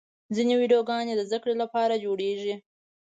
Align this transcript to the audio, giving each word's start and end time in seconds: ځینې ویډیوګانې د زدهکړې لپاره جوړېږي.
ځینې 0.35 0.53
ویډیوګانې 0.57 1.13
د 1.15 1.21
زدهکړې 1.27 1.55
لپاره 1.61 2.01
جوړېږي. 2.05 2.55